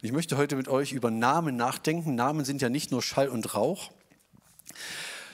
[0.00, 2.14] Ich möchte heute mit euch über Namen nachdenken.
[2.14, 3.90] Namen sind ja nicht nur Schall und Rauch.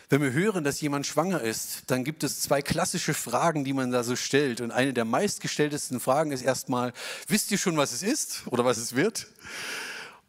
[0.08, 3.90] Wenn wir hören, dass jemand schwanger ist, dann gibt es zwei klassische Fragen, die man
[3.90, 4.62] da so stellt.
[4.62, 6.94] Und eine der meistgestelltesten Fragen ist erstmal,
[7.28, 9.26] wisst ihr schon, was es ist oder was es wird?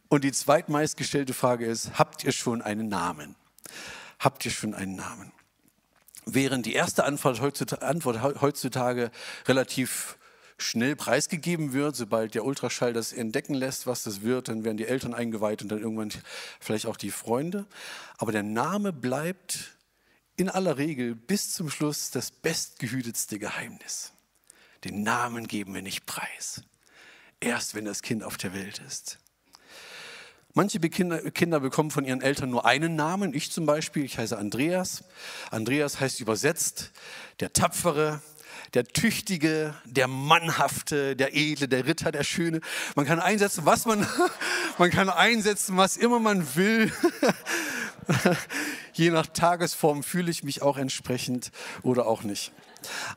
[0.09, 3.37] Und die zweitmeistgestellte Frage ist, habt ihr schon einen Namen?
[4.19, 5.31] Habt ihr schon einen Namen?
[6.25, 9.11] Während die erste Antwort heutzutage,
[9.47, 10.17] relativ
[10.57, 11.95] schnell preisgegeben wird.
[11.95, 15.69] Sobald der Ultraschall das entdecken lässt, was das wird, dann werden die Eltern eingeweiht und
[15.69, 16.11] dann irgendwann
[16.59, 17.65] vielleicht auch die Freunde.
[18.17, 19.75] Aber der Name bleibt
[20.37, 24.11] in aller Regel bis zum Schluss das bestgehütetste Geheimnis.
[24.83, 26.63] Den Namen geben wir nicht preis.
[27.39, 29.19] Erst wenn das Kind auf der Welt ist.
[30.53, 33.33] Manche Kinder, Kinder, bekommen von ihren Eltern nur einen Namen.
[33.33, 35.03] Ich zum Beispiel, ich heiße Andreas.
[35.51, 36.93] Andreas heißt übersetzt
[37.41, 38.21] der Tapfere,
[38.73, 42.61] der Tüchtige, der Mannhafte, der Edle, der Ritter, der Schöne.
[42.95, 44.05] Man kann einsetzen, was man,
[44.77, 46.91] man kann einsetzen, was immer man will.
[48.93, 51.51] Je nach Tagesform fühle ich mich auch entsprechend
[51.83, 52.51] oder auch nicht.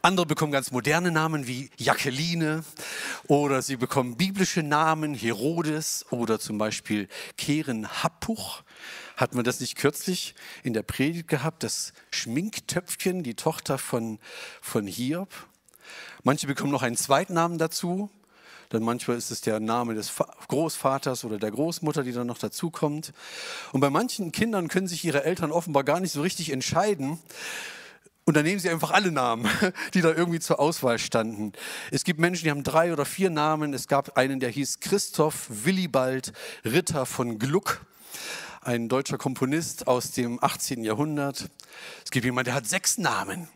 [0.03, 2.65] Andere bekommen ganz moderne Namen wie Jacqueline
[3.27, 8.63] oder sie bekommen biblische Namen, Herodes oder zum Beispiel Keren Happuch.
[9.19, 14.21] Hatten wir das nicht kürzlich in der Predigt gehabt, das Schminktöpfchen, die Tochter von,
[14.63, 15.29] von Hiob?
[16.23, 18.11] Manche bekommen noch einen zweiten Namen dazu.
[18.69, 20.13] Dann manchmal ist es der Name des
[20.47, 23.13] Großvaters oder der Großmutter, die dann noch dazukommt.
[23.73, 27.19] Und bei manchen Kindern können sich ihre Eltern offenbar gar nicht so richtig entscheiden.
[28.25, 29.51] Und dann nehmen sie einfach alle Namen,
[29.95, 31.55] die da irgendwie zur Auswahl standen.
[31.91, 33.75] Es gibt Menschen, die haben drei oder vier Namen.
[33.75, 36.33] Es gab einen, der hieß Christoph Willibald
[36.65, 37.81] Ritter von Gluck
[38.63, 40.85] ein deutscher Komponist aus dem 18.
[40.85, 41.51] Jahrhundert.
[42.05, 43.49] Es gibt jemanden, der hat sechs Namen.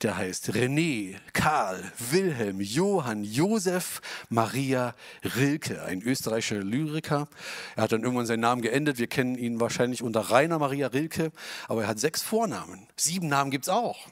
[0.00, 4.94] Der heißt René, Karl, Wilhelm, Johann, Josef, Maria
[5.36, 7.28] Rilke, ein österreichischer Lyriker.
[7.76, 8.98] Er hat dann irgendwann seinen Namen geendet.
[8.98, 11.32] Wir kennen ihn wahrscheinlich unter Rainer Maria Rilke,
[11.68, 12.86] aber er hat sechs Vornamen.
[12.96, 14.08] Sieben Namen gibt es auch.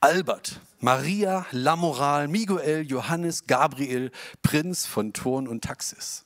[0.00, 6.24] Albert, Maria, Lamoral, Miguel, Johannes, Gabriel, Prinz von Thurn und Taxis.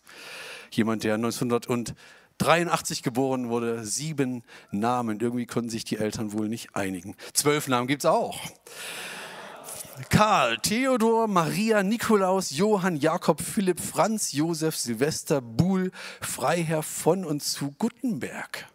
[0.71, 1.95] Jemand, der 1900 und
[2.43, 4.43] 83 geboren wurde, sieben
[4.73, 5.21] Namen.
[5.21, 7.15] Irgendwie konnten sich die Eltern wohl nicht einigen.
[7.33, 8.39] Zwölf Namen gibt es auch.
[10.11, 17.73] Karl, Theodor, Maria, Nikolaus, Johann, Jakob, Philipp, Franz, Josef, Silvester, Buhl, Freiherr von und zu
[17.79, 18.67] Guttenberg.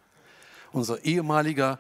[0.72, 1.80] Unser ehemaliger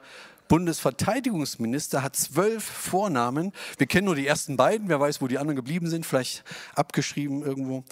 [0.49, 3.53] Bundesverteidigungsminister hat zwölf Vornamen.
[3.77, 4.89] Wir kennen nur die ersten beiden.
[4.89, 6.05] Wer weiß, wo die anderen geblieben sind.
[6.05, 6.43] Vielleicht
[6.75, 7.85] abgeschrieben irgendwo.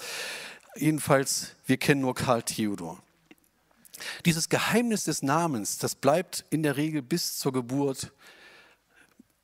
[0.75, 3.00] Jedenfalls, wir kennen nur Karl Theodor.
[4.25, 8.11] Dieses Geheimnis des Namens, das bleibt in der Regel bis zur Geburt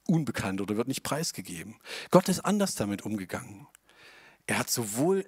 [0.07, 1.75] unbekannt oder wird nicht preisgegeben.
[2.09, 3.67] Gott ist anders damit umgegangen.
[4.47, 5.25] Er hat sowohl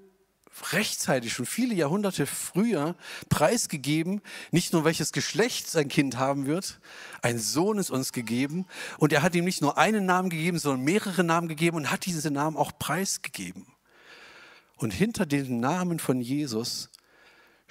[0.72, 2.96] rechtzeitig, schon viele Jahrhunderte früher
[3.30, 6.80] preisgegeben, nicht nur welches Geschlecht sein Kind haben wird,
[7.22, 8.68] ein Sohn ist uns gegeben
[8.98, 12.06] und er hat ihm nicht nur einen Namen gegeben, sondern mehrere Namen gegeben und hat
[12.06, 13.66] diese Namen auch preisgegeben.
[14.78, 16.90] Und hinter den Namen von Jesus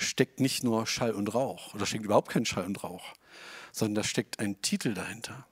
[0.03, 3.15] steckt nicht nur Schall und Rauch oder steckt überhaupt kein Schall und Rauch,
[3.73, 5.47] sondern da steckt ein Titel dahinter.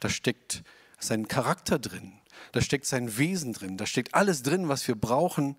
[0.00, 0.62] Da steckt
[0.98, 2.12] sein Charakter drin,
[2.52, 5.56] da steckt sein Wesen drin, da steckt alles drin, was wir brauchen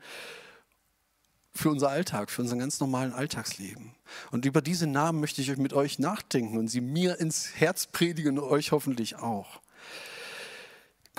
[1.53, 3.95] für unser Alltag, für unseren ganz normalen Alltagsleben.
[4.31, 8.39] Und über diese Namen möchte ich mit euch nachdenken und sie mir ins Herz predigen
[8.39, 9.61] und euch hoffentlich auch.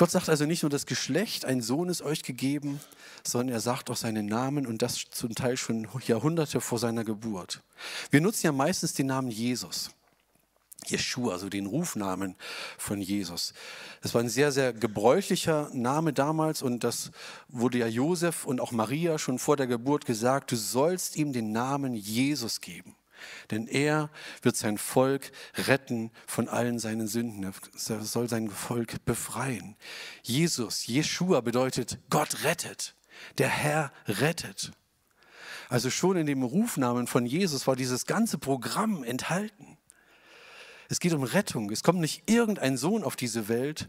[0.01, 2.81] Gott sagt also nicht nur das Geschlecht, ein Sohn ist euch gegeben,
[3.23, 7.61] sondern er sagt auch seinen Namen und das zum Teil schon Jahrhunderte vor seiner Geburt.
[8.11, 9.91] Wir nutzen ja meistens den Namen Jesus.
[10.87, 12.35] Jeshua, also den Rufnamen
[12.79, 13.53] von Jesus.
[14.01, 17.11] Das war ein sehr, sehr gebräuchlicher Name damals und das
[17.49, 21.53] wurde ja Josef und auch Maria schon vor der Geburt gesagt, du sollst ihm den
[21.53, 22.97] Namen Jesus geben.
[23.51, 24.11] Denn er
[24.43, 27.45] wird sein Volk retten von allen seinen Sünden.
[27.45, 29.77] Er soll sein Volk befreien.
[30.23, 32.95] Jesus, Jeshua bedeutet Gott rettet.
[33.39, 34.73] Der Herr rettet.
[35.69, 39.79] Also schon in dem Rufnamen von Jesus war dieses ganze Programm enthalten.
[40.89, 41.71] Es geht um Rettung.
[41.71, 43.89] Es kommt nicht irgendein Sohn auf diese Welt,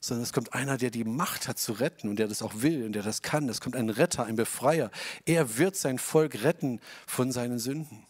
[0.00, 2.84] sondern es kommt einer, der die Macht hat zu retten und der das auch will
[2.84, 3.48] und der das kann.
[3.48, 4.90] Es kommt ein Retter, ein Befreier.
[5.24, 8.04] Er wird sein Volk retten von seinen Sünden.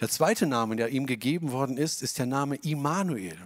[0.00, 3.36] Der zweite Name, der ihm gegeben worden ist, ist der Name Immanuel.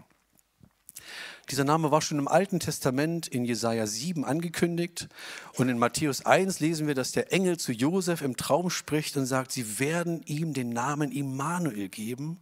[1.50, 5.08] Dieser Name war schon im Alten Testament in Jesaja 7 angekündigt.
[5.54, 9.26] Und in Matthäus 1 lesen wir, dass der Engel zu Josef im Traum spricht und
[9.26, 12.40] sagt, sie werden ihm den Namen Immanuel geben.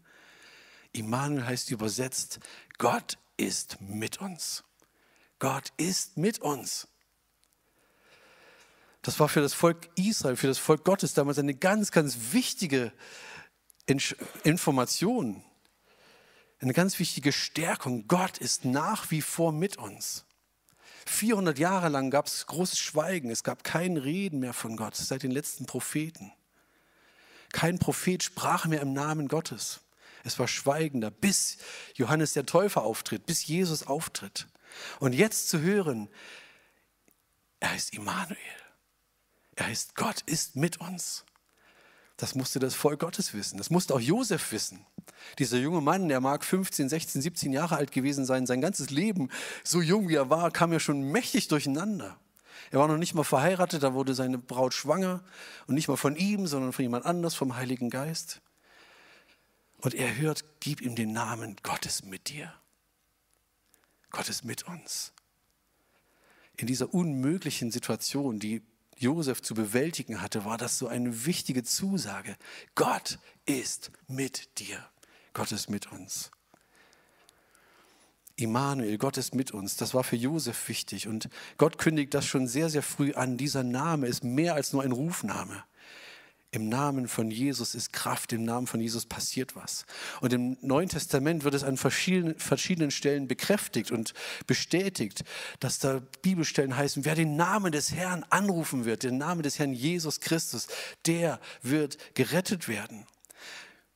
[0.93, 2.39] Immanuel heißt übersetzt,
[2.79, 4.63] Gott ist mit uns.
[5.39, 6.87] Gott ist mit uns.
[9.01, 12.93] Das war für das Volk Israel, für das Volk Gottes damals eine ganz, ganz wichtige
[14.45, 15.43] Information,
[16.61, 18.07] eine ganz wichtige Stärkung.
[18.07, 20.25] Gott ist nach wie vor mit uns.
[21.07, 25.23] 400 Jahre lang gab es großes Schweigen, es gab kein Reden mehr von Gott seit
[25.25, 26.33] den letzten Propheten.
[27.53, 29.81] Kein Prophet sprach mehr im Namen Gottes.
[30.25, 31.59] Es war schweigender, bis
[31.95, 34.47] Johannes der Täufer auftritt, bis Jesus auftritt.
[35.01, 36.09] Und jetzt zu hören,
[37.61, 38.39] er heißt Immanuel.
[39.57, 41.25] Er heißt Gott ist mit uns.
[42.23, 43.59] Das musste das Volk Gottes wissen.
[43.59, 44.87] Das musste auch Josef wissen.
[45.41, 49.29] Dieser junge Mann, der mag 15, 16, 17 Jahre alt gewesen sein, sein ganzes Leben,
[49.65, 52.17] so jung wie er war, kam ja schon mächtig durcheinander.
[52.71, 55.25] Er war noch nicht mal verheiratet, da wurde seine Braut schwanger
[55.67, 58.41] und nicht mal von ihm, sondern von jemand anders, vom Heiligen Geist.
[59.79, 62.55] Und er hört, gib ihm den Namen, Gott ist mit dir.
[64.13, 65.13] Gott ist mit uns.
[66.57, 68.63] In dieser unmöglichen Situation, die
[69.03, 72.37] Josef zu bewältigen hatte, war das so eine wichtige Zusage.
[72.75, 74.79] Gott ist mit dir.
[75.35, 76.31] Gott ist mit uns.
[78.37, 79.77] Immanuel, Gott ist mit uns.
[79.77, 81.09] Das war für Josef wichtig.
[81.09, 81.29] Und
[81.59, 83.37] Gott kündigt das schon sehr, sehr früh an.
[83.37, 85.65] Dieser Name ist mehr als nur ein Rufname.
[86.55, 89.87] Im Namen von Jesus ist Kraft, im Namen von Jesus passiert was.
[90.21, 94.13] Und im Neuen Testament wird es an verschiedenen, Stellen bekräftigt und
[94.47, 95.25] bestätigt,
[95.61, 99.73] dass da Bibelstellen heißen, wer den Namen des Herrn anrufen wird, den Namen des Herrn
[99.73, 100.69] Jesus Christus,
[101.07, 103.07] der wird gerettet werden.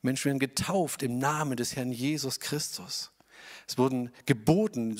[0.01, 3.11] Menschen werden getauft im Namen des Herrn Jesus Christus.
[3.69, 4.97] Es wurden geboten,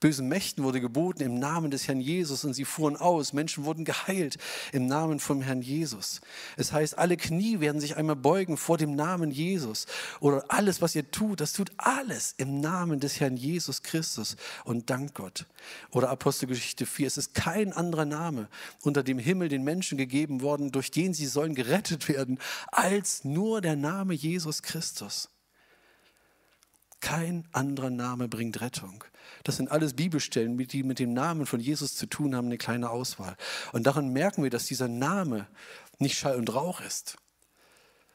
[0.00, 3.32] bösen Mächten wurde geboten im Namen des Herrn Jesus und sie fuhren aus.
[3.32, 4.38] Menschen wurden geheilt
[4.72, 6.20] im Namen vom Herrn Jesus.
[6.56, 9.86] Es heißt, alle Knie werden sich einmal beugen vor dem Namen Jesus.
[10.18, 14.90] Oder alles, was ihr tut, das tut alles im Namen des Herrn Jesus Christus und
[14.90, 15.46] dank Gott.
[15.92, 18.48] Oder Apostelgeschichte 4, es ist kein anderer Name
[18.82, 22.40] unter dem Himmel den Menschen gegeben worden, durch den sie sollen gerettet werden,
[22.72, 25.28] als nur der Name Jesus Christus.
[27.00, 29.04] Kein anderer Name bringt Rettung.
[29.44, 32.90] Das sind alles Bibelstellen, die mit dem Namen von Jesus zu tun haben, eine kleine
[32.90, 33.36] Auswahl.
[33.72, 35.46] Und daran merken wir, dass dieser Name
[35.98, 37.16] nicht Schall und Rauch ist,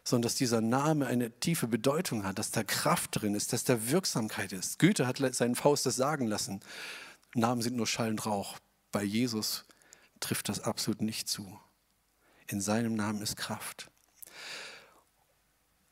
[0.04, 3.90] sondern dass dieser Name eine tiefe Bedeutung hat, dass da Kraft drin ist, dass da
[3.90, 4.78] Wirksamkeit ist.
[4.78, 6.60] Goethe hat seinen Faust das sagen lassen.
[7.34, 8.60] Namen sind nur Schall und Rauch.
[8.92, 9.66] Bei Jesus
[10.20, 11.60] trifft das absolut nicht zu.
[12.48, 13.90] In seinem Namen ist Kraft.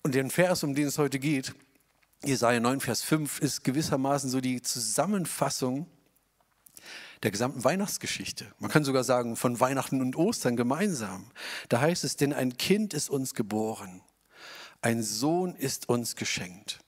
[0.03, 1.55] Und den Vers, um den es heute geht,
[2.25, 5.87] Jesaja 9, Vers 5 ist gewissermaßen so die Zusammenfassung
[7.21, 8.45] der gesamten Weihnachtsgeschichte.
[8.59, 11.31] Man kann sogar sagen, von Weihnachten und Ostern gemeinsam.
[11.67, 14.01] Da heißt es, denn ein Kind ist uns geboren,
[14.81, 16.79] ein Sohn ist uns geschenkt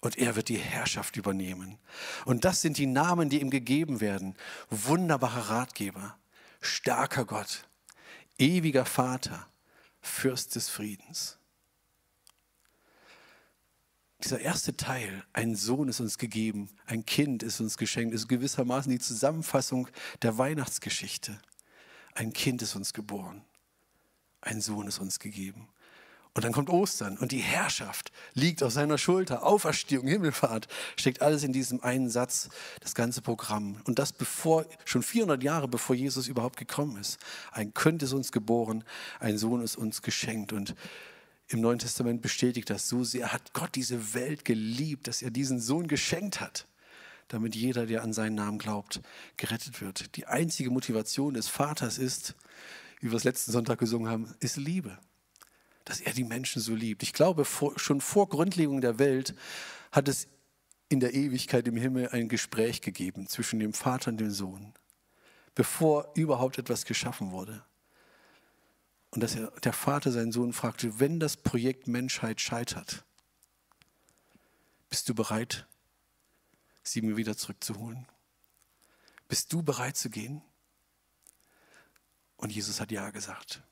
[0.00, 1.78] und er wird die Herrschaft übernehmen.
[2.24, 4.36] Und das sind die Namen, die ihm gegeben werden.
[4.70, 6.16] Wunderbarer Ratgeber,
[6.62, 7.68] starker Gott,
[8.38, 9.46] ewiger Vater,
[10.00, 11.38] Fürst des Friedens
[14.24, 18.90] dieser erste Teil, ein Sohn ist uns gegeben, ein Kind ist uns geschenkt, ist gewissermaßen
[18.90, 19.88] die Zusammenfassung
[20.22, 21.38] der Weihnachtsgeschichte.
[22.14, 23.44] Ein Kind ist uns geboren,
[24.40, 25.68] ein Sohn ist uns gegeben.
[26.34, 29.42] Und dann kommt Ostern und die Herrschaft liegt auf seiner Schulter.
[29.44, 30.66] Auferstehung, Himmelfahrt,
[30.96, 32.48] steckt alles in diesem einen Satz,
[32.80, 33.82] das ganze Programm.
[33.84, 37.18] Und das bevor, schon 400 Jahre bevor Jesus überhaupt gekommen ist.
[37.50, 38.82] Ein Kind ist uns geboren,
[39.20, 40.54] ein Sohn ist uns geschenkt.
[40.54, 40.74] Und
[41.52, 42.88] im Neuen Testament bestätigt das.
[42.88, 46.66] So sehr hat Gott diese Welt geliebt, dass er diesen Sohn geschenkt hat,
[47.28, 49.00] damit jeder, der an seinen Namen glaubt,
[49.36, 50.16] gerettet wird.
[50.16, 52.34] Die einzige Motivation des Vaters ist,
[53.00, 54.98] wie wir es letzten Sonntag gesungen haben, ist Liebe.
[55.84, 57.02] Dass er die Menschen so liebt.
[57.02, 59.34] Ich glaube, vor, schon vor Grundlegung der Welt
[59.90, 60.28] hat es
[60.88, 64.74] in der Ewigkeit im Himmel ein Gespräch gegeben zwischen dem Vater und dem Sohn,
[65.54, 67.64] bevor überhaupt etwas geschaffen wurde.
[69.12, 73.04] Und dass er, der Vater seinen Sohn fragte, wenn das Projekt Menschheit scheitert,
[74.88, 75.66] bist du bereit,
[76.82, 78.06] sie mir wieder zurückzuholen?
[79.28, 80.42] Bist du bereit zu gehen?
[82.36, 83.62] Und Jesus hat ja gesagt.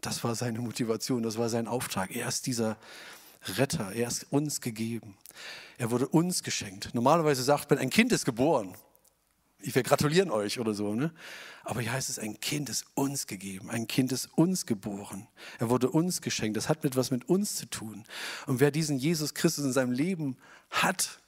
[0.00, 2.14] Das war seine Motivation, das war sein Auftrag.
[2.14, 2.78] Er ist dieser
[3.42, 5.18] Retter, er ist uns gegeben.
[5.76, 6.94] Er wurde uns geschenkt.
[6.94, 8.74] Normalerweise sagt man, ein Kind ist geboren
[9.60, 10.94] ich will gratulieren euch oder so.
[10.94, 11.12] Ne?
[11.64, 15.26] Aber hier heißt es, ein Kind ist uns gegeben, ein Kind ist uns geboren.
[15.58, 16.56] Er wurde uns geschenkt.
[16.56, 18.04] Das hat etwas mit uns zu tun.
[18.46, 20.36] Und wer diesen Jesus Christus in seinem Leben
[20.70, 21.20] hat,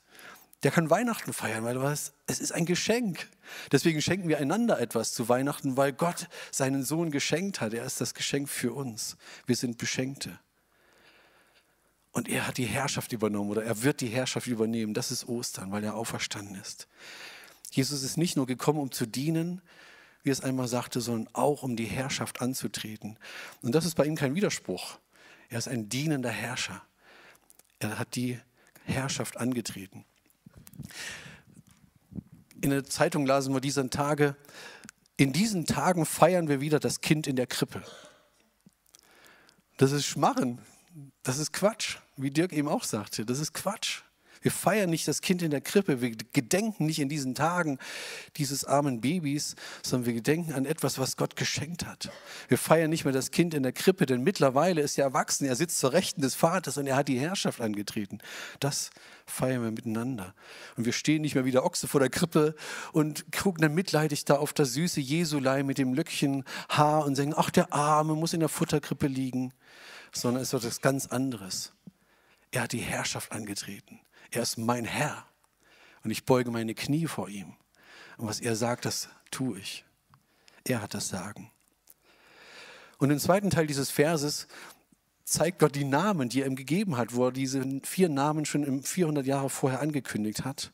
[0.63, 3.27] der kann Weihnachten feiern, weil was, es ist ein Geschenk.
[3.73, 7.73] Deswegen schenken wir einander etwas zu Weihnachten, weil Gott seinen Sohn geschenkt hat.
[7.73, 9.17] Er ist das Geschenk für uns.
[9.47, 10.39] Wir sind Beschenkte.
[12.13, 14.95] Und er hat die Herrschaft übernommen oder er wird die Herrschaft übernehmen.
[14.95, 16.89] Das ist Ostern, weil er auferstanden ist.
[17.71, 19.63] Jesus ist nicht nur gekommen, um zu dienen,
[20.23, 23.19] wie es einmal sagte, sondern auch um die Herrschaft anzutreten.
[23.63, 24.99] Und das ist bei ihm kein Widerspruch.
[25.49, 26.83] Er ist ein dienender Herrscher.
[27.79, 28.39] Er hat die
[28.85, 30.05] Herrschaft angetreten.
[32.61, 34.37] In der Zeitung lasen wir diesen Tage,
[35.17, 37.83] in diesen Tagen feiern wir wieder das Kind in der Krippe.
[39.77, 40.59] Das ist Schmarren.
[41.23, 43.25] Das ist Quatsch, wie Dirk eben auch sagte.
[43.25, 44.03] Das ist Quatsch.
[44.43, 46.01] Wir feiern nicht das Kind in der Krippe.
[46.01, 47.79] Wir gedenken nicht in diesen Tagen
[48.37, 52.11] dieses armen Babys, sondern wir gedenken an etwas, was Gott geschenkt hat.
[52.49, 55.47] Wir feiern nicht mehr das Kind in der Krippe, denn mittlerweile ist er erwachsen.
[55.47, 58.19] Er sitzt zur Rechten des Vaters und er hat die Herrschaft angetreten.
[58.61, 58.91] Das
[59.27, 60.35] feiern wir miteinander.
[60.77, 62.55] Und wir stehen nicht mehr wie der Ochse vor der Krippe
[62.93, 67.35] und gucken dann mitleidig da auf das süße Jesulei mit dem Löckchen Haar und sagen,
[67.37, 69.53] ach, der Arme muss in der Futterkrippe liegen.
[70.13, 71.73] Sondern es ist etwas ganz anderes.
[72.51, 74.01] Er hat die Herrschaft angetreten.
[74.31, 75.27] Er ist mein Herr.
[76.03, 77.55] Und ich beuge meine Knie vor ihm.
[78.17, 79.85] Und was er sagt, das tue ich.
[80.65, 81.51] Er hat das Sagen.
[82.99, 84.47] Und im zweiten Teil dieses Verses
[85.25, 88.83] zeigt Gott die Namen, die er ihm gegeben hat, wo er diese vier Namen schon
[88.83, 90.73] 400 Jahre vorher angekündigt hat.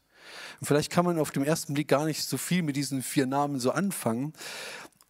[0.61, 3.27] Und vielleicht kann man auf den ersten Blick gar nicht so viel mit diesen vier
[3.27, 4.33] Namen so anfangen.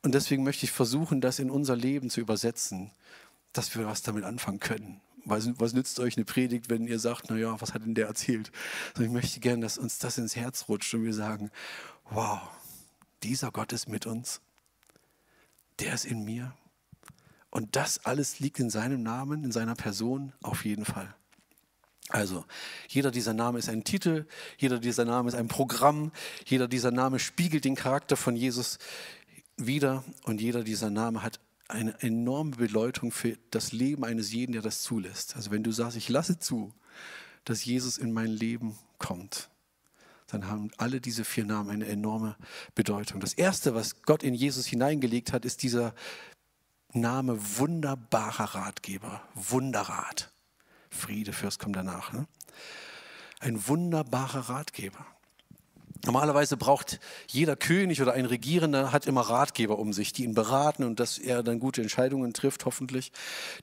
[0.03, 2.91] Und deswegen möchte ich versuchen, das in unser Leben zu übersetzen,
[3.53, 7.31] dass wir was damit anfangen können was, was nützt euch eine Predigt, wenn ihr sagt,
[7.31, 8.53] naja, was hat denn der erzählt?
[8.95, 11.51] Also ich möchte gerne, dass uns das ins Herz rutscht und wir sagen,
[12.11, 12.41] wow,
[13.23, 14.41] dieser Gott ist mit uns,
[15.81, 16.55] der ist in mir.
[17.51, 21.15] Und das alles liegt in seinem Namen, in seiner Person, auf jeden Fall.
[22.09, 22.45] Also,
[22.89, 24.27] jeder dieser Namen ist ein Titel,
[24.59, 26.13] jeder dieser Name ist ein Programm,
[26.45, 28.79] jeder dieser Name spiegelt den Charakter von Jesus
[29.57, 34.63] wider und jeder dieser Name hat eine enorme Bedeutung für das Leben eines jeden, der
[34.63, 35.37] das zulässt.
[35.37, 36.73] Also wenn du sagst, ich lasse zu,
[37.45, 39.51] dass Jesus in mein Leben kommt,
[40.29, 42.37] dann haben alle diese vier Namen eine enorme
[42.75, 43.21] Bedeutung.
[43.21, 45.95] Das Erste, was Gott in Jesus hineingelegt hat, ist dieser
[46.93, 50.33] Name wunderbarer Ratgeber, Wunderrat.
[50.91, 52.13] Friede, Fürst kommt danach.
[52.13, 52.27] Ne?
[53.41, 55.07] Ein wunderbarer Ratgeber.
[56.05, 60.85] Normalerweise braucht jeder König oder ein Regierender hat immer Ratgeber um sich, die ihn beraten
[60.85, 63.13] und dass er dann gute Entscheidungen trifft, hoffentlich,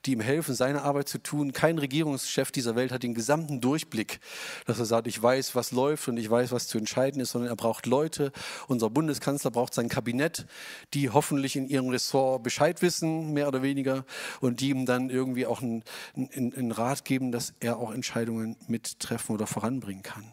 [0.04, 1.52] die ihm helfen, seine Arbeit zu tun.
[1.52, 4.20] Kein Regierungschef dieser Welt hat den gesamten Durchblick,
[4.66, 7.50] dass er sagt, ich weiß, was läuft und ich weiß, was zu entscheiden ist, sondern
[7.50, 8.32] er braucht Leute.
[8.66, 10.46] Unser Bundeskanzler braucht sein Kabinett,
[10.92, 14.04] die hoffentlich in ihrem Ressort Bescheid wissen, mehr oder weniger,
[14.40, 15.84] und die ihm dann irgendwie auch einen,
[16.16, 20.24] einen, einen Rat geben, dass er auch Entscheidungen mittreffen oder voranbringen kann.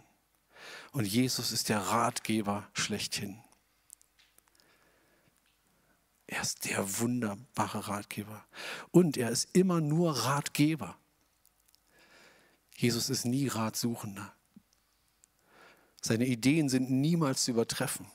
[0.91, 3.41] Und Jesus ist der Ratgeber schlechthin.
[6.27, 8.45] Er ist der wunderbare Ratgeber.
[8.91, 10.97] Und er ist immer nur Ratgeber.
[12.75, 14.33] Jesus ist nie Ratsuchender.
[16.01, 18.07] Seine Ideen sind niemals zu übertreffen.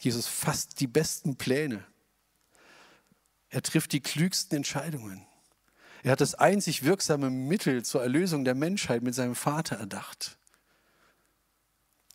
[0.00, 1.84] Jesus fasst die besten Pläne.
[3.48, 5.27] Er trifft die klügsten Entscheidungen.
[6.02, 10.38] Er hat das einzig wirksame Mittel zur Erlösung der Menschheit mit seinem Vater erdacht.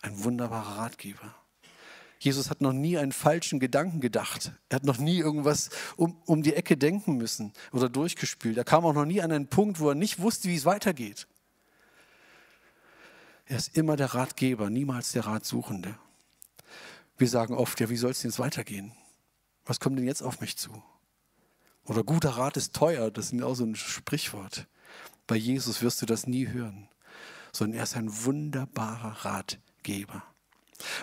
[0.02, 1.36] Ein wunderbarer Ratgeber.
[2.20, 4.54] Jesus hat noch nie einen falschen Gedanken gedacht.
[4.70, 8.58] Er hat noch nie irgendwas um, um die Ecke denken müssen oder durchgespielt.
[8.58, 11.28] Er kam auch noch nie an einen Punkt, wo er nicht wusste, wie es weitergeht.
[13.46, 15.98] Er ist immer der Ratgeber, niemals der Ratsuchende.
[17.18, 18.94] Wir sagen oft, ja, wie soll es denn jetzt weitergehen?
[19.66, 20.82] Was kommt denn jetzt auf mich zu?
[21.86, 24.68] Oder guter Rat ist teuer, das ist auch so ein Sprichwort.
[25.28, 26.88] Bei Jesus wirst du das nie hören,
[27.52, 30.24] sondern er ist ein wunderbarer Ratgeber.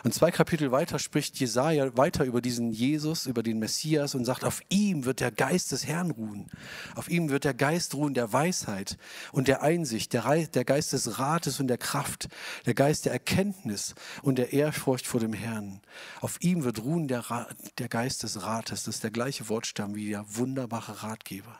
[0.04, 4.44] Und zwei Kapitel weiter spricht Jesaja weiter über diesen Jesus, über den Messias und sagt,
[4.44, 6.50] auf ihm wird der Geist des Herrn ruhen.
[6.94, 8.98] Auf ihm wird der Geist ruhen der Weisheit
[9.32, 12.28] und der Einsicht, der, der Geist des Rates und der Kraft,
[12.66, 15.80] der Geist der Erkenntnis und der Ehrfurcht vor dem Herrn.
[16.20, 17.46] Auf ihm wird ruhen der,
[17.78, 18.84] der Geist des Rates.
[18.84, 21.58] Das ist der gleiche Wortstamm wie der wunderbare Ratgeber.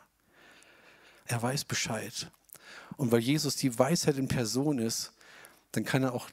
[1.27, 2.31] Er weiß Bescheid.
[2.97, 5.13] Und weil Jesus die Weisheit in Person ist,
[5.73, 6.29] dann kann er auch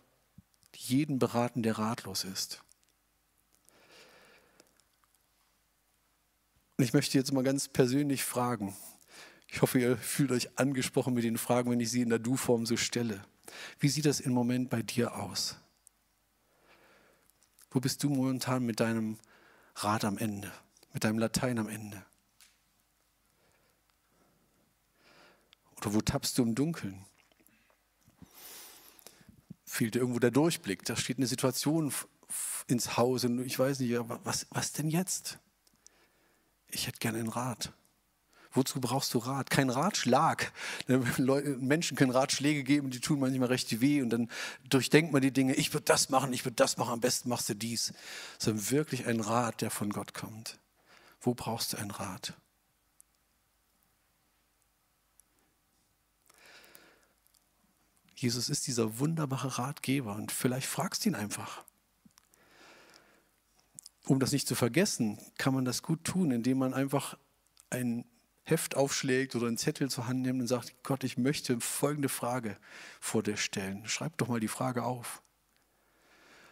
[0.77, 2.61] jeden beraten, der ratlos ist.
[6.77, 8.75] Und ich möchte jetzt mal ganz persönlich fragen.
[9.47, 12.65] Ich hoffe, ihr fühlt euch angesprochen mit den Fragen, wenn ich sie in der Du-Form
[12.65, 13.25] so stelle.
[13.79, 15.57] Wie sieht das im Moment bei dir aus?
[17.71, 19.17] Wo bist du momentan mit deinem
[19.75, 20.51] Rat am Ende,
[20.93, 22.05] mit deinem Latein am Ende?
[25.77, 27.05] Oder wo tappst du im Dunkeln?
[29.77, 30.83] Fehlt irgendwo der Durchblick.
[30.85, 31.93] Da steht eine Situation
[32.67, 35.37] ins Haus und ich weiß nicht, was, was denn jetzt?
[36.71, 37.71] Ich hätte gerne einen Rat.
[38.53, 39.51] Wozu brauchst du Rat?
[39.51, 40.51] Kein Ratschlag.
[40.87, 40.97] Ne,
[41.59, 44.31] Menschen können Ratschläge geben, die tun manchmal recht weh und dann
[44.67, 47.47] durchdenkt man die Dinge, ich würde das machen, ich würde das machen, am besten machst
[47.49, 47.93] du dies.
[48.39, 50.57] Sondern wirklich ein Rat, der von Gott kommt.
[51.21, 52.33] Wo brauchst du einen Rat?
[58.17, 61.63] Jesus ist dieser wunderbare Ratgeber und vielleicht fragst du ihn einfach.
[64.05, 67.15] Um das nicht zu vergessen, kann man das gut tun, indem man einfach
[67.69, 68.05] ein
[68.43, 72.57] Heft aufschlägt oder einen Zettel zur Hand nimmt und sagt, Gott, ich möchte folgende Frage
[72.99, 73.87] vor dir stellen.
[73.87, 75.21] Schreib doch mal die Frage auf.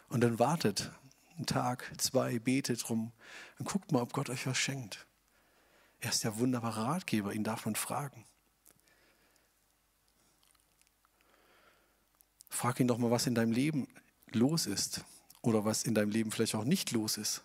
[0.07, 0.91] Und dann wartet
[1.35, 3.11] einen Tag, zwei, betet drum
[3.57, 5.07] und guckt mal, ob Gott euch was schenkt.
[5.99, 8.23] Er ist der wunderbare Ratgeber, ihn darf man fragen.
[12.55, 13.85] Frag ihn doch mal, was in deinem Leben
[14.31, 15.01] los ist
[15.41, 17.43] oder was in deinem Leben vielleicht auch nicht los ist,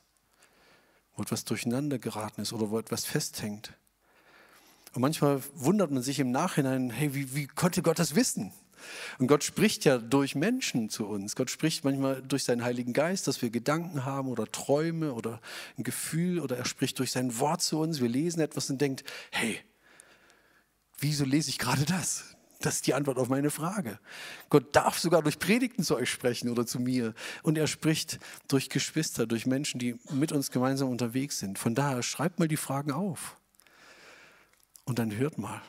[1.16, 3.72] wo etwas durcheinander geraten ist oder wo etwas festhängt.
[4.94, 8.52] Und manchmal wundert man sich im Nachhinein, hey, wie, wie konnte Gott das wissen?
[9.18, 11.34] Und Gott spricht ja durch Menschen zu uns.
[11.34, 15.40] Gott spricht manchmal durch seinen Heiligen Geist, dass wir Gedanken haben oder Träume oder
[15.76, 18.00] ein Gefühl oder er spricht durch sein Wort zu uns.
[18.00, 19.02] Wir lesen etwas und denkt,
[19.32, 19.60] hey,
[20.98, 22.36] wieso lese ich gerade das?
[22.60, 23.98] Das ist die Antwort auf meine Frage.
[24.50, 27.14] Gott darf sogar durch Predigten zu euch sprechen oder zu mir.
[27.42, 31.58] Und er spricht durch Geschwister, durch Menschen, die mit uns gemeinsam unterwegs sind.
[31.58, 33.36] Von daher schreibt mal die Fragen auf.
[34.84, 35.62] Und dann hört mal,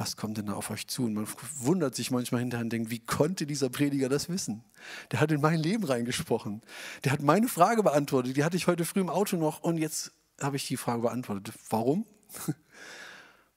[0.00, 1.04] was kommt denn da auf euch zu?
[1.04, 4.64] Und man wundert sich manchmal hinterher und denkt, wie konnte dieser Prediger das wissen?
[5.10, 6.62] Der hat in mein Leben reingesprochen.
[7.04, 8.38] Der hat meine Frage beantwortet.
[8.38, 11.52] Die hatte ich heute früh im Auto noch und jetzt habe ich die Frage beantwortet.
[11.68, 12.06] Warum?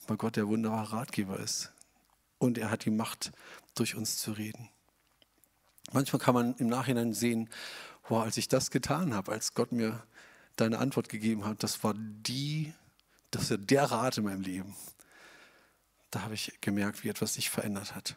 [0.08, 1.72] Weil Gott der wunderbare Ratgeber ist.
[2.38, 3.32] Und er hat die Macht,
[3.76, 4.70] durch uns zu reden.
[5.92, 7.50] Manchmal kann man im Nachhinein sehen,
[8.08, 10.04] wow, als ich das getan habe, als Gott mir
[10.56, 12.74] deine Antwort gegeben hat, das war die
[13.34, 14.76] das ist der Rat in meinem Leben.
[16.12, 18.16] Da habe ich gemerkt, wie etwas sich verändert hat.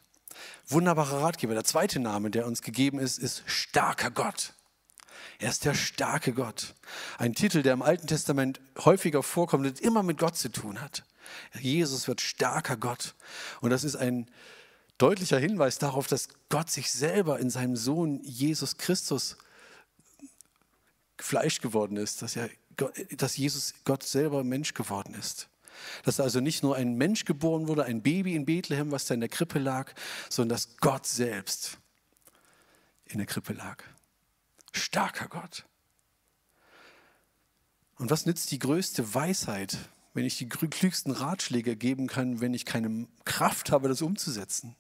[0.69, 1.55] Wunderbarer Ratgeber.
[1.55, 4.53] Der zweite Name, der uns gegeben ist, ist starker Gott.
[5.39, 6.75] Er ist der starke Gott.
[7.17, 11.05] Ein Titel, der im Alten Testament häufiger vorkommt und immer mit Gott zu tun hat.
[11.61, 13.15] Jesus wird starker Gott.
[13.61, 14.31] Und das ist ein
[14.99, 19.37] deutlicher Hinweis darauf, dass Gott sich selber in seinem Sohn Jesus Christus
[21.19, 25.49] Fleisch geworden ist, dass er dass Jesus Gott selber Mensch geworden ist.
[26.05, 29.21] Dass also nicht nur ein Mensch geboren wurde, ein Baby in Bethlehem, was da in
[29.21, 29.93] der Krippe lag,
[30.29, 31.79] sondern dass Gott selbst
[33.07, 33.83] in der Krippe lag.
[34.73, 35.65] Starker Gott.
[37.99, 39.79] Und was nützt die größte Weisheit,
[40.17, 44.75] wenn ich die klügsten Ratschläge geben kann, wenn ich keine Kraft habe, das umzusetzen?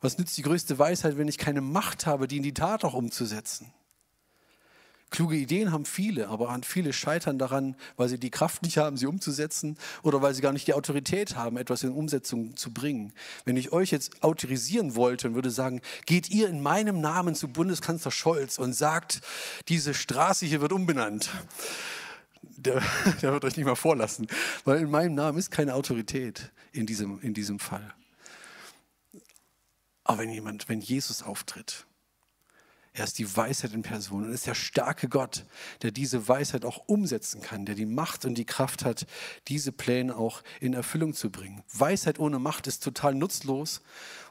[0.00, 2.94] Was nützt die größte Weisheit, wenn ich keine Macht habe, die in die Tat auch
[2.94, 3.72] umzusetzen?
[5.10, 9.06] Kluge Ideen haben viele, aber viele scheitern daran, weil sie die Kraft nicht haben, sie
[9.06, 13.12] umzusetzen oder weil sie gar nicht die Autorität haben, etwas in Umsetzung zu bringen.
[13.44, 17.48] Wenn ich euch jetzt autorisieren wollte und würde sagen, geht ihr in meinem Namen zu
[17.48, 19.22] Bundeskanzler Scholz und sagt,
[19.68, 21.30] diese Straße hier wird umbenannt.
[22.56, 22.82] Der,
[23.22, 24.26] der wird euch nicht mal vorlassen,
[24.64, 27.94] weil in meinem Namen ist keine Autorität in diesem, in diesem Fall.
[30.04, 31.86] Aber wenn jemand, wenn Jesus auftritt,
[32.96, 35.44] er ist die Weisheit in Person und ist der starke Gott,
[35.82, 39.06] der diese Weisheit auch umsetzen kann, der die Macht und die Kraft hat,
[39.48, 41.64] diese Pläne auch in Erfüllung zu bringen.
[41.72, 43.82] Weisheit ohne Macht ist total nutzlos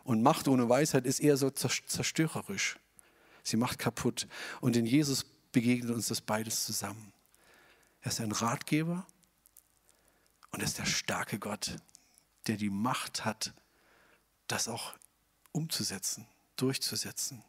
[0.06, 2.78] und Macht ohne Weisheit ist eher so zerstörerisch.
[3.44, 4.28] Sie macht kaputt.
[4.62, 7.13] Und in Jesus begegnet uns das beides zusammen.
[8.04, 9.08] Er ist ein Ratgeber
[10.52, 11.78] und er ist der starke Gott,
[12.48, 13.54] der die Macht hat,
[14.48, 14.94] das auch
[15.54, 17.44] umzusetzen, durchzusetzen.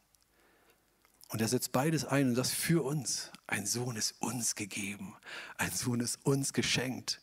[1.28, 3.32] Und er setzt beides ein und das für uns.
[3.48, 5.16] Ein Sohn ist uns gegeben.
[5.58, 7.20] Ein Sohn ist uns geschenkt.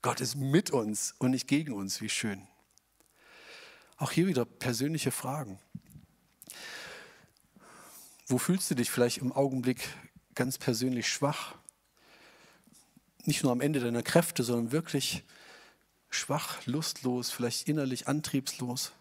[0.00, 2.00] Gott ist mit uns und nicht gegen uns.
[2.00, 2.46] Wie schön.
[3.96, 5.58] Auch hier wieder persönliche Fragen.
[8.28, 9.88] Wo fühlst du dich vielleicht im Augenblick
[10.36, 11.56] ganz persönlich schwach?
[13.28, 15.22] Nicht nur am Ende deiner Kräfte, sondern wirklich
[16.08, 18.92] schwach, lustlos, vielleicht innerlich antriebslos.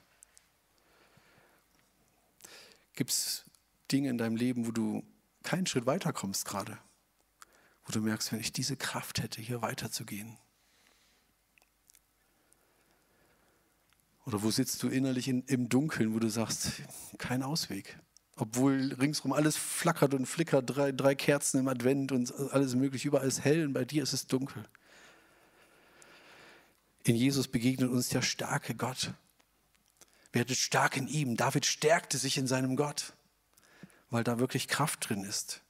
[2.93, 3.45] Gibt es
[3.89, 5.01] Dinge in deinem Leben, wo du
[5.43, 6.77] keinen Schritt weiterkommst gerade.
[7.85, 10.37] Wo du merkst, wenn ich diese Kraft hätte, hier weiterzugehen.
[14.25, 16.81] Oder wo sitzt du innerlich in, im Dunkeln, wo du sagst,
[17.17, 17.97] kein Ausweg.
[18.37, 23.27] Obwohl ringsherum alles flackert und flickert, drei, drei Kerzen im Advent und alles mögliche, überall
[23.27, 24.63] ist hell und bei dir ist es dunkel.
[27.03, 29.11] In Jesus begegnet uns der starke Gott.
[30.31, 31.35] Werdet stark in ihm.
[31.35, 33.13] David stärkte sich in seinem Gott
[34.09, 35.61] weil da wirklich Kraft drin ist.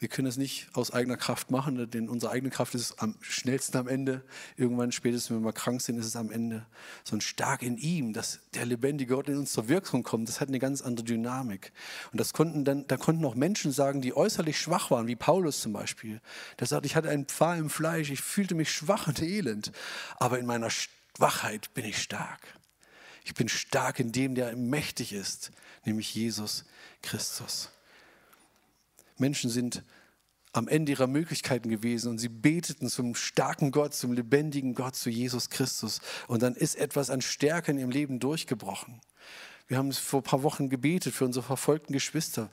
[0.00, 3.76] Wir können es nicht aus eigener Kraft machen, denn unsere eigene Kraft ist am schnellsten
[3.76, 4.24] am Ende.
[4.56, 6.66] Irgendwann, spätestens wenn wir krank sind, ist es am Ende.
[7.04, 10.40] So ein stark in ihm, dass der lebendige Gott in uns zur Wirkung kommt, das
[10.40, 11.72] hat eine ganz andere Dynamik.
[12.10, 15.60] Und das konnten dann, da konnten auch Menschen sagen, die äußerlich schwach waren, wie Paulus
[15.60, 16.20] zum Beispiel.
[16.58, 19.70] Der sagt, ich hatte einen Pfahl im Fleisch, ich fühlte mich schwach und elend,
[20.16, 22.40] aber in meiner Schwachheit bin ich stark.
[23.24, 25.52] Ich bin stark in dem, der mächtig ist,
[25.84, 26.64] nämlich Jesus
[27.00, 27.70] Christus.
[29.18, 29.84] Menschen sind
[30.54, 35.10] am Ende ihrer Möglichkeiten gewesen und sie beteten zum starken Gott, zum lebendigen Gott, zu
[35.10, 36.00] Jesus Christus.
[36.28, 39.00] Und dann ist etwas an Stärke in ihrem Leben durchgebrochen.
[39.66, 42.50] Wir haben es vor ein paar Wochen gebetet für unsere verfolgten Geschwister.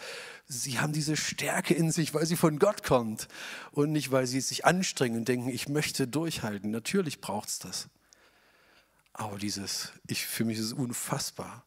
[0.47, 3.27] Sie haben diese Stärke in sich, weil sie von Gott kommt
[3.71, 6.71] und nicht, weil sie sich anstrengen und denken, ich möchte durchhalten.
[6.71, 7.89] Natürlich braucht es das.
[9.13, 11.65] Aber dieses, ich, für mich ist es unfassbar,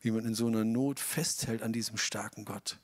[0.00, 2.78] wie man in so einer Not festhält an diesem starken Gott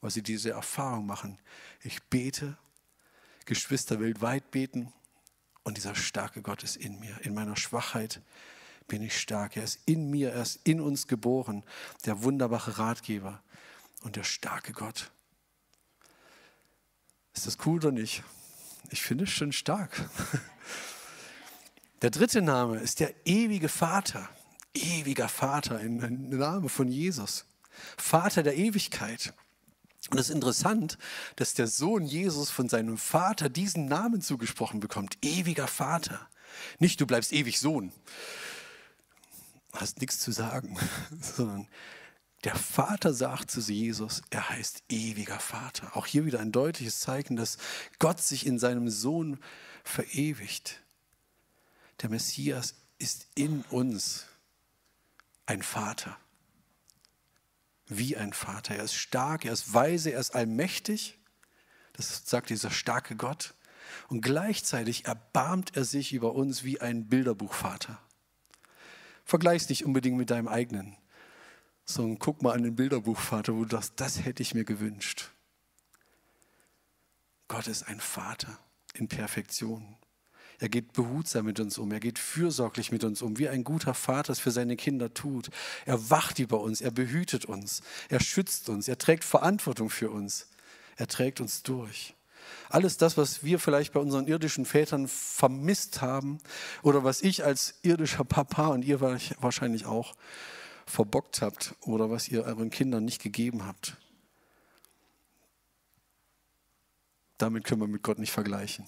[0.00, 1.38] weil sie diese Erfahrung machen.
[1.82, 2.56] Ich bete,
[3.44, 4.92] Geschwister weltweit beten
[5.62, 7.18] und dieser starke Gott ist in mir.
[7.22, 8.20] In meiner Schwachheit
[8.86, 9.56] bin ich stark.
[9.56, 11.64] Er ist in mir, er ist in uns geboren,
[12.06, 13.42] der wunderbare Ratgeber
[14.02, 15.10] und der starke Gott.
[17.34, 18.22] Ist das cool oder nicht?
[18.90, 20.08] Ich finde es schon stark.
[22.02, 24.28] Der dritte Name ist der ewige Vater.
[24.72, 27.44] Ewiger Vater, ein Name von Jesus.
[27.98, 29.34] Vater der Ewigkeit.
[30.08, 30.96] Und es ist interessant,
[31.36, 35.18] dass der Sohn Jesus von seinem Vater diesen Namen zugesprochen bekommt.
[35.22, 36.26] Ewiger Vater.
[36.78, 37.92] Nicht du bleibst ewig Sohn.
[39.72, 40.78] Hast nichts zu sagen,
[41.20, 41.68] sondern
[42.44, 45.94] der Vater sagt zu Jesus, er heißt ewiger Vater.
[45.94, 47.58] Auch hier wieder ein deutliches Zeichen, dass
[47.98, 49.38] Gott sich in seinem Sohn
[49.84, 50.80] verewigt.
[52.00, 54.24] Der Messias ist in uns
[55.44, 56.16] ein Vater
[57.90, 58.76] wie ein Vater.
[58.76, 61.18] Er ist stark, er ist weise, er ist allmächtig.
[61.94, 63.54] Das sagt dieser starke Gott.
[64.08, 68.00] Und gleichzeitig erbarmt er sich über uns wie ein Bilderbuchvater.
[69.24, 70.96] Vergleich es nicht unbedingt mit deinem eigenen,
[71.84, 75.30] sondern guck mal an den Bilderbuchvater, wo du sagst, das hätte ich mir gewünscht.
[77.48, 78.58] Gott ist ein Vater
[78.94, 79.96] in Perfektion.
[80.60, 81.90] Er geht behutsam mit uns um.
[81.90, 85.48] Er geht fürsorglich mit uns um, wie ein guter Vater es für seine Kinder tut.
[85.86, 86.82] Er wacht über uns.
[86.82, 87.80] Er behütet uns.
[88.10, 88.86] Er schützt uns.
[88.86, 90.48] Er trägt Verantwortung für uns.
[90.96, 92.14] Er trägt uns durch.
[92.68, 96.38] Alles das, was wir vielleicht bei unseren irdischen Vätern vermisst haben
[96.82, 100.14] oder was ich als irdischer Papa und ihr wahrscheinlich auch
[100.84, 103.96] verbockt habt oder was ihr euren Kindern nicht gegeben habt.
[107.38, 108.86] Damit können wir mit Gott nicht vergleichen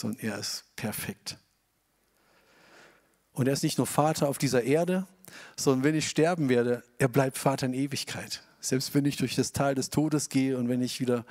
[0.00, 1.38] sondern er ist perfekt.
[3.32, 5.06] Und er ist nicht nur Vater auf dieser Erde,
[5.56, 8.42] sondern wenn ich sterben werde, er bleibt Vater in Ewigkeit.
[8.60, 11.24] Selbst wenn ich durch das Tal des Todes gehe und wenn ich wieder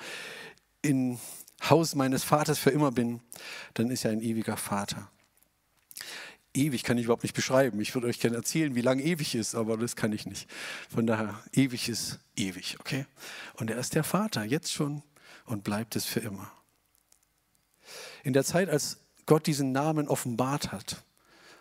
[0.82, 1.17] im
[1.63, 3.21] Haus meines Vaters für immer bin,
[3.73, 5.10] dann ist er ein ewiger Vater.
[6.54, 7.82] Ewig kann ich überhaupt nicht beschreiben.
[7.82, 10.49] Ich würde euch gerne erzählen, wie lang ewig ist, aber das kann ich nicht.
[10.93, 13.06] Von daher, ewig ist ewig, okay?
[13.56, 15.01] Und er ist der Vater, jetzt schon
[15.45, 16.51] und bleibt es für immer.
[18.25, 21.03] In der Zeit, als Gott diesen Namen offenbart hat,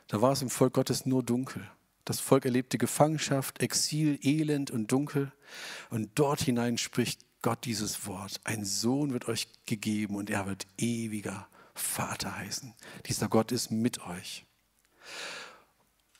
[0.08, 1.70] da war es im Volk Gottes nur dunkel.
[2.06, 5.30] Das Volk erlebte Gefangenschaft, Exil, Elend und Dunkel.
[5.90, 8.40] Und dort hinein spricht Gott dieses Wort.
[8.44, 12.72] Ein Sohn wird euch gegeben und er wird ewiger Vater heißen.
[13.04, 14.46] Dieser Gott ist mit euch.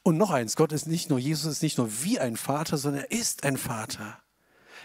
[0.03, 3.05] Und noch eins, Gott ist nicht nur, Jesus ist nicht nur wie ein Vater, sondern
[3.05, 4.19] er ist ein Vater.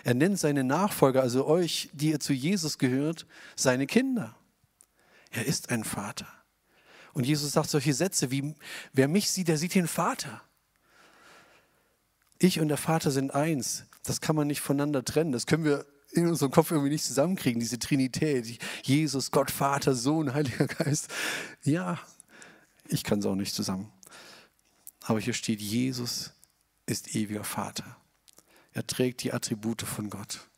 [0.05, 4.38] Er nennt seine Nachfolger, also euch, die ihr zu Jesus gehört, seine Kinder.
[5.31, 6.27] Er ist ein Vater.
[7.13, 8.55] Und Jesus sagt solche Sätze wie,
[8.93, 10.41] wer mich sieht, der sieht den Vater.
[12.39, 13.85] Ich und der Vater sind eins.
[14.03, 15.31] Das kann man nicht voneinander trennen.
[15.31, 18.59] Das können wir in unserem Kopf irgendwie nicht zusammenkriegen, diese Trinität.
[18.83, 21.09] Jesus, Gott, Vater, Sohn, Heiliger Geist.
[21.63, 21.99] Ja,
[22.87, 23.91] ich kann es auch nicht zusammen.
[25.01, 26.33] Aber hier steht, Jesus
[26.85, 27.97] ist ewiger Vater.
[28.71, 30.48] Er trägt die Attribute von Gott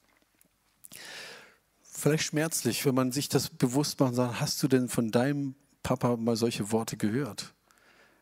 [2.01, 5.55] vielleicht schmerzlich, wenn man sich das bewusst macht und sagt, hast du denn von deinem
[5.83, 7.53] Papa mal solche Worte gehört?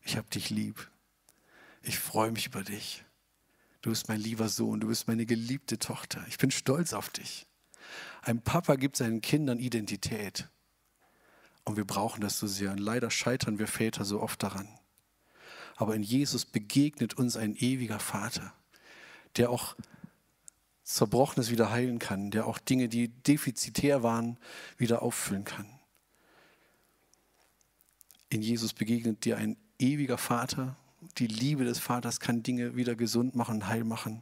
[0.04, 0.90] Ich habe dich lieb.
[1.82, 3.06] Ich freue mich über dich.
[3.82, 6.24] Du bist mein lieber Sohn, du bist meine geliebte Tochter.
[6.28, 7.48] Ich bin stolz auf dich.
[8.22, 10.50] Ein Papa gibt seinen Kindern Identität.
[11.64, 12.72] Und wir brauchen das so sehr.
[12.72, 14.68] Und leider scheitern wir Väter so oft daran.
[15.78, 18.54] Aber in Jesus begegnet uns ein ewiger Vater,
[19.38, 19.76] der auch
[20.90, 24.38] Zerbrochenes wieder heilen kann, der auch Dinge, die defizitär waren,
[24.78, 25.68] wieder auffüllen kann.
[28.30, 30.76] In Jesus begegnet dir ein ewiger Vater,
[31.18, 34.22] Die Liebe des Vaters kann Dinge wieder gesund machen, heil machen.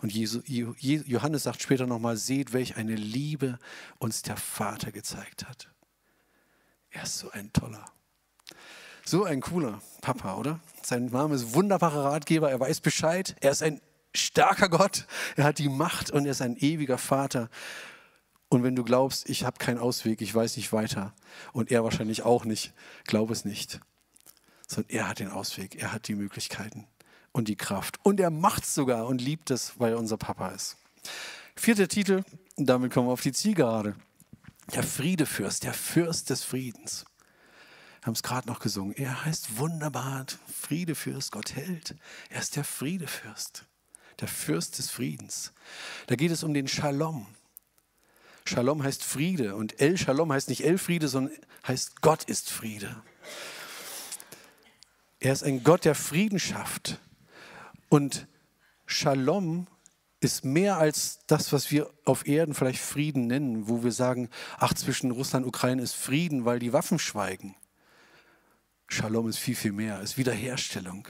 [0.00, 3.60] Und Johannes sagt später nochmal, seht, welch eine Liebe
[3.98, 5.70] uns der Vater gezeigt hat.
[6.90, 7.84] Er ist so ein toller.
[9.04, 10.58] So ein cooler Papa, oder?
[10.82, 13.80] Sein Name ist wunderbarer Ratgeber, er weiß Bescheid, er ist ein
[14.16, 17.48] starker Gott, er hat die Macht und er ist ein ewiger Vater.
[18.48, 21.14] Und wenn du glaubst, ich habe keinen Ausweg, ich weiß nicht weiter,
[21.52, 22.72] und er wahrscheinlich auch nicht,
[23.04, 23.80] glaub es nicht.
[24.68, 26.86] Sondern er hat den Ausweg, er hat die Möglichkeiten
[27.32, 27.98] und die Kraft.
[28.02, 30.76] Und er macht es sogar und liebt es, weil er unser Papa ist.
[31.56, 32.22] Vierter Titel,
[32.56, 33.94] damit kommen wir auf die Zielgerade.
[34.74, 37.04] Der Friedefürst, der Fürst des Friedens.
[38.00, 38.94] Wir haben es gerade noch gesungen.
[38.96, 41.96] Er heißt wunderbar, Friedefürst, Gott hält.
[42.30, 43.64] Er ist der Friedefürst,
[44.20, 45.52] der Fürst des Friedens.
[46.06, 47.26] Da geht es um den Shalom.
[48.44, 51.34] Shalom heißt Friede und El Shalom heißt nicht El Friede, sondern
[51.66, 53.02] heißt Gott ist Friede.
[55.18, 57.00] Er ist ein Gott, der Frieden schafft.
[57.88, 58.26] Und
[58.86, 59.66] Shalom
[60.20, 64.74] ist mehr als das, was wir auf Erden vielleicht Frieden nennen, wo wir sagen, ach,
[64.74, 67.54] zwischen Russland und Ukraine ist Frieden, weil die Waffen schweigen.
[68.88, 71.08] Shalom ist viel, viel mehr, ist Wiederherstellung,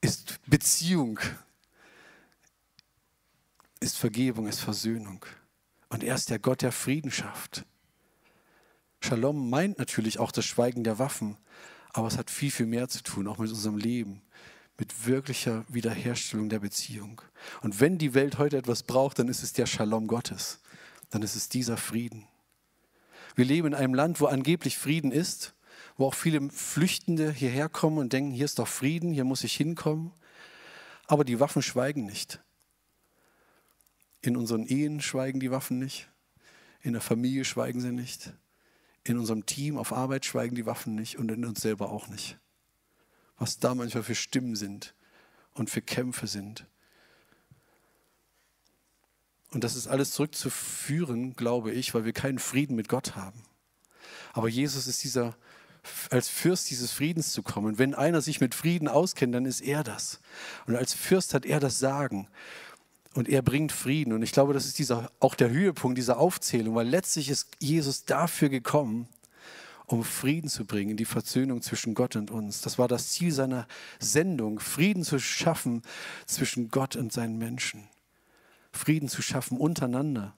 [0.00, 1.18] ist Beziehung,
[3.82, 5.24] ist Vergebung, ist Versöhnung.
[5.88, 7.64] Und er ist der Gott, der Frieden schafft.
[9.00, 11.36] Shalom meint natürlich auch das Schweigen der Waffen,
[11.92, 14.22] aber es hat viel, viel mehr zu tun, auch mit unserem Leben,
[14.78, 17.20] mit wirklicher Wiederherstellung der Beziehung.
[17.60, 20.60] Und wenn die Welt heute etwas braucht, dann ist es der Shalom Gottes.
[21.10, 22.26] Dann ist es dieser Frieden.
[23.34, 25.54] Wir leben in einem Land, wo angeblich Frieden ist,
[25.96, 29.54] wo auch viele Flüchtende hierher kommen und denken, hier ist doch Frieden, hier muss ich
[29.54, 30.12] hinkommen.
[31.06, 32.41] Aber die Waffen schweigen nicht.
[34.22, 36.08] In unseren Ehen schweigen die Waffen nicht.
[36.80, 38.32] In der Familie schweigen sie nicht.
[39.04, 42.38] In unserem Team auf Arbeit schweigen die Waffen nicht und in uns selber auch nicht
[43.42, 44.94] was da manchmal für Stimmen sind
[45.54, 46.64] und für Kämpfe sind.
[49.50, 53.42] Und das ist alles zurückzuführen, glaube ich, weil wir keinen Frieden mit Gott haben.
[54.32, 55.36] Aber Jesus ist dieser,
[56.08, 57.78] als Fürst dieses Friedens zu kommen.
[57.78, 60.20] Wenn einer sich mit Frieden auskennt, dann ist er das.
[60.66, 62.28] Und als Fürst hat er das Sagen.
[63.14, 64.12] Und er bringt Frieden.
[64.12, 68.04] Und ich glaube, das ist dieser, auch der Höhepunkt dieser Aufzählung, weil letztlich ist Jesus
[68.04, 69.08] dafür gekommen,
[69.86, 72.62] um Frieden zu bringen, die Versöhnung zwischen Gott und uns.
[72.62, 73.66] Das war das Ziel seiner
[73.98, 75.82] Sendung, Frieden zu schaffen
[76.26, 77.88] zwischen Gott und seinen Menschen.
[78.72, 80.34] Frieden zu schaffen untereinander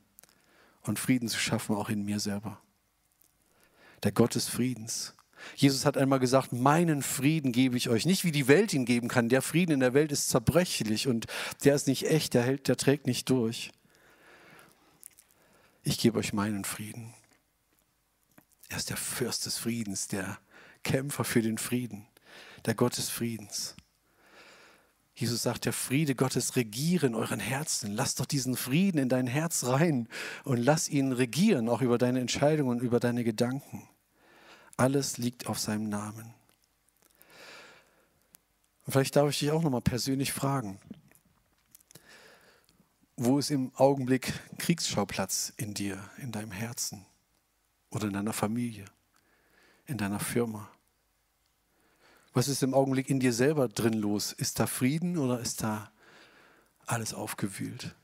[0.83, 2.59] und Frieden zu schaffen auch in mir selber.
[4.03, 5.15] Der Gott des Friedens.
[5.57, 8.07] Jesus hat einmal gesagt, meinen Frieden gebe ich euch.
[8.07, 9.29] Nicht wie die Welt ihn geben kann.
[9.29, 11.27] Der Frieden in der Welt ist zerbrechlich und
[11.65, 13.71] der ist nicht echt, der, hält, der trägt nicht durch.
[15.83, 17.15] Ich gebe euch meinen Frieden.
[18.69, 20.39] Er ist der Fürst des Friedens, der
[20.83, 22.07] Kämpfer für den Frieden,
[22.65, 23.77] der Gott des Friedens.
[25.15, 27.93] Jesus sagt, der Friede Gottes regiere in euren Herzen.
[27.93, 30.09] Lass doch diesen Frieden in dein Herz rein
[30.43, 33.89] und lass ihn regieren, auch über deine Entscheidungen und über deine Gedanken.
[34.77, 36.35] Alles liegt auf seinem Namen.
[38.87, 40.79] Und vielleicht darf ich dich auch nochmal persönlich fragen,
[43.17, 47.07] wo ist im Augenblick Kriegsschauplatz in dir, in deinem Herzen?
[47.95, 48.85] oder in deiner Familie,
[49.87, 50.69] in deiner Firma?
[52.33, 54.33] Was ist im Augenblick in dir selber drin los?
[54.33, 55.93] Ist da Frieden oder ist da
[56.87, 57.95] alles aufgewühlt?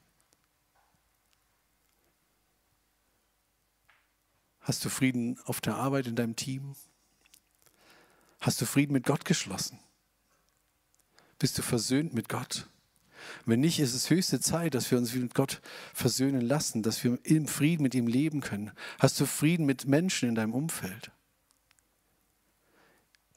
[4.61, 6.75] Hast du Frieden auf der Arbeit in deinem Team?
[8.41, 9.79] Hast du Frieden mit Gott geschlossen?
[11.39, 12.69] Bist du versöhnt mit Gott?
[13.45, 15.61] Wenn nicht, ist es höchste Zeit, dass wir uns mit Gott
[15.95, 18.73] versöhnen lassen, dass wir im Frieden mit ihm leben können.
[18.99, 21.11] Hast du Frieden mit Menschen in deinem Umfeld?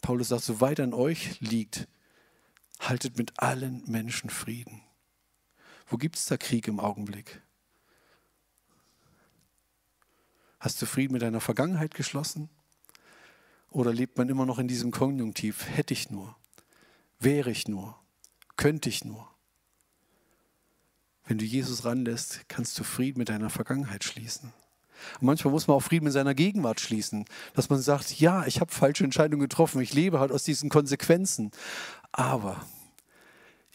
[0.01, 1.87] Paulus sagt, soweit an euch liegt,
[2.79, 4.81] haltet mit allen Menschen Frieden.
[5.87, 7.41] Wo gibt es da Krieg im Augenblick?
[10.63, 12.47] Hast du Frieden mit deiner Vergangenheit geschlossen?
[13.69, 15.67] Oder lebt man immer noch in diesem Konjunktiv?
[15.67, 16.37] Hätte ich nur,
[17.19, 17.99] wäre ich nur,
[18.55, 19.27] könnte ich nur?
[21.25, 24.53] Wenn du Jesus ranlässt, kannst du Frieden mit deiner Vergangenheit schließen.
[25.19, 28.61] Und manchmal muss man auch Frieden mit seiner Gegenwart schließen, dass man sagt, ja, ich
[28.61, 31.51] habe falsche Entscheidungen getroffen, ich lebe halt aus diesen Konsequenzen,
[32.13, 32.65] aber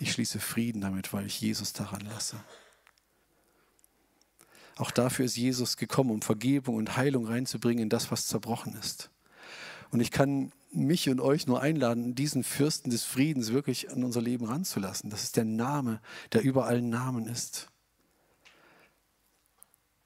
[0.00, 2.42] ich schließe Frieden damit, weil ich Jesus daran lasse.
[4.78, 9.10] Auch dafür ist Jesus gekommen, um Vergebung und Heilung reinzubringen in das, was zerbrochen ist.
[9.90, 14.20] Und ich kann mich und euch nur einladen, diesen Fürsten des Friedens wirklich an unser
[14.20, 15.10] Leben ranzulassen.
[15.10, 16.00] Das ist der Name,
[16.32, 17.68] der über allen Namen ist.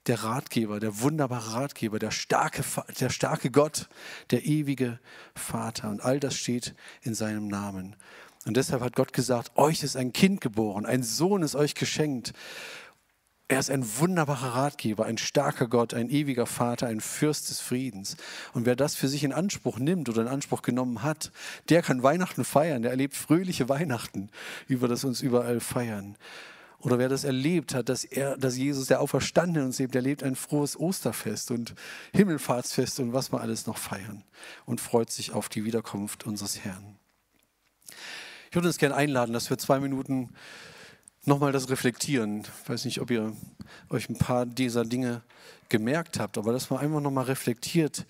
[0.07, 2.63] Der Ratgeber, der wunderbare Ratgeber, der starke,
[2.99, 3.87] der starke Gott,
[4.31, 4.99] der ewige
[5.35, 5.89] Vater.
[5.89, 7.95] Und all das steht in seinem Namen.
[8.45, 12.33] Und deshalb hat Gott gesagt, euch ist ein Kind geboren, ein Sohn ist euch geschenkt.
[13.53, 18.17] Er ist ein wunderbarer Ratgeber, ein starker Gott, ein ewiger Vater, ein Fürst des Friedens.
[18.53, 21.31] Und wer das für sich in Anspruch nimmt oder in Anspruch genommen hat,
[21.69, 24.31] der kann Weihnachten feiern, der erlebt fröhliche Weihnachten,
[24.67, 26.17] über das uns überall feiern.
[26.79, 30.35] Oder wer das erlebt hat, dass, er, dass Jesus, der Auferstandene uns lebt, erlebt ein
[30.35, 31.75] frohes Osterfest und
[32.11, 34.23] Himmelfahrtsfest und was wir alles noch feiern
[34.65, 36.97] und freut sich auf die Wiederkunft unseres Herrn.
[38.49, 40.31] Ich würde uns gerne einladen, dass wir zwei Minuten
[41.25, 42.41] nochmal das reflektieren.
[42.41, 43.35] Ich weiß nicht, ob ihr
[43.89, 45.21] euch ein paar dieser Dinge
[45.69, 48.05] gemerkt habt, aber dass man einfach nochmal reflektiert,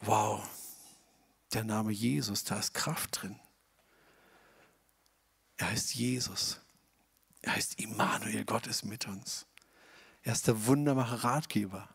[0.00, 0.42] wow,
[1.52, 3.38] der Name Jesus, da ist Kraft drin.
[5.56, 6.60] Er heißt Jesus.
[7.42, 9.46] Er heißt Immanuel, Gott ist mit uns.
[10.22, 11.88] Er ist der wunderbare Ratgeber.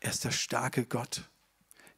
[0.00, 1.28] Er ist der starke Gott,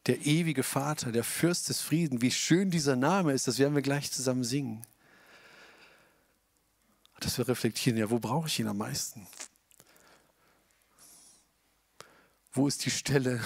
[0.07, 2.21] der ewige Vater, der Fürst des Friedens.
[2.21, 4.85] Wie schön dieser Name ist, das werden wir gleich zusammen singen.
[7.23, 9.25] Dass wir reflektieren, ja, wo brauche ich ihn am meisten?
[12.51, 13.41] Wo ist die Stelle,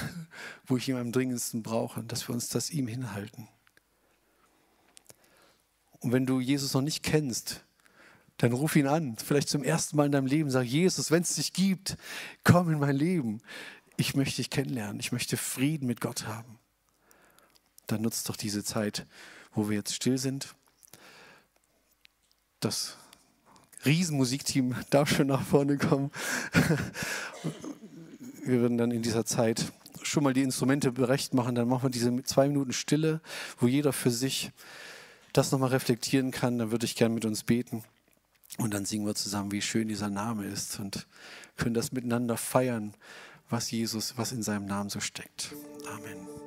[0.66, 3.48] wo ich ihn am dringendsten brauche, dass wir uns das ihm hinhalten?
[6.00, 7.64] Und wenn du Jesus noch nicht kennst,
[8.38, 10.50] dann ruf ihn an, vielleicht zum ersten Mal in deinem Leben.
[10.50, 11.98] Sag, Jesus, wenn es dich gibt,
[12.44, 13.42] komm in mein Leben.
[13.96, 15.00] Ich möchte dich kennenlernen.
[15.00, 16.60] Ich möchte Frieden mit Gott haben.
[17.86, 19.06] Dann nutzt doch diese Zeit,
[19.54, 20.56] wo wir jetzt still sind.
[22.60, 22.98] Das
[23.86, 26.12] Riesenmusikteam darf schon nach vorne kommen.
[28.44, 29.72] Wir würden dann in dieser Zeit
[30.04, 31.56] schon mal die Instrumente berecht machen.
[31.56, 33.20] Dann machen wir diese zwei Minuten Stille,
[33.60, 34.52] wo jeder für sich
[35.34, 36.58] das nochmal reflektieren kann.
[36.58, 37.84] Dann würde ich gerne mit uns beten.
[38.58, 41.08] Und dann singen wir zusammen, wie schön dieser Name ist und
[41.58, 42.94] können das miteinander feiern,
[43.50, 45.54] was Jesus, was in seinem Namen so steckt.
[45.94, 46.47] Amen.